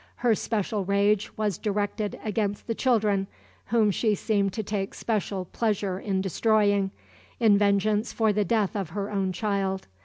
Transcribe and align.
Her 0.25 0.33
special 0.33 0.83
rage 0.83 1.37
was 1.37 1.59
directed 1.59 2.19
against 2.23 2.65
the 2.65 2.73
children, 2.73 3.27
whom 3.67 3.91
she 3.91 4.15
seemed 4.15 4.51
to 4.53 4.63
take 4.63 4.95
special 4.95 5.45
pleasure 5.45 5.99
in 5.99 6.21
destroying, 6.21 6.89
in 7.39 7.55
vengeance 7.55 8.11
for 8.11 8.33
the 8.33 8.43
death 8.43 8.75
of 8.75 8.89
her 8.89 9.11
own 9.11 9.31
child. 9.31 9.85